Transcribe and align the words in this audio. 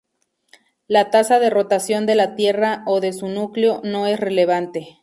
La 0.87 1.11
tasa 1.11 1.37
de 1.37 1.51
rotación 1.51 2.07
de 2.07 2.15
la 2.15 2.33
Tierra, 2.33 2.81
o 2.87 3.01
de 3.01 3.13
su 3.13 3.27
núcleo, 3.27 3.81
no 3.83 4.07
es 4.07 4.19
relevante. 4.19 4.97